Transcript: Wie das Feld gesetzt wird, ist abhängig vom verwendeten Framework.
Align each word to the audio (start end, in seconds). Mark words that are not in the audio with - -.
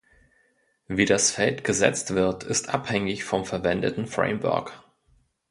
Wie 0.87 1.05
das 1.05 1.29
Feld 1.29 1.63
gesetzt 1.63 2.15
wird, 2.15 2.43
ist 2.43 2.73
abhängig 2.73 3.23
vom 3.23 3.45
verwendeten 3.45 4.07
Framework. 4.07 4.83